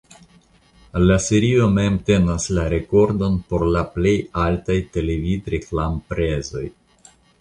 [1.09, 6.65] La serio mem tenas la rekordon por "la plej altaj televidreklamprezoj".